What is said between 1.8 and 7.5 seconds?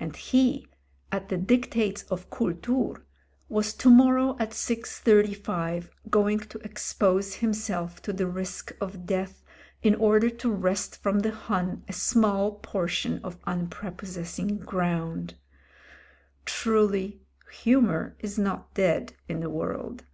of ^'Kultur*'— ^was to morrow at 6.35 going to expose